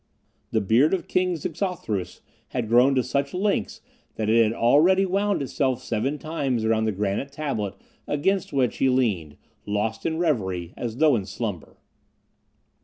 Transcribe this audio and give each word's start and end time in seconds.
The 0.49 0.61
beard 0.61 0.95
of 0.95 1.07
King 1.07 1.35
Xixouthros 1.35 2.21
had 2.47 2.67
grown 2.69 2.95
to 2.95 3.03
such 3.03 3.35
lengths 3.35 3.81
that 4.15 4.31
it 4.31 4.43
had 4.45 4.51
already 4.53 5.05
wound 5.05 5.43
itself 5.43 5.83
seven 5.83 6.17
times 6.17 6.65
around 6.65 6.85
the 6.85 6.91
granite 6.91 7.31
table 7.31 7.75
against 8.07 8.51
which 8.51 8.77
he 8.77 8.89
leaned, 8.89 9.37
lost 9.67 10.03
in 10.07 10.17
reverie, 10.17 10.73
as 10.75 10.97
though 10.97 11.15
in 11.15 11.27
slumber. 11.27 11.77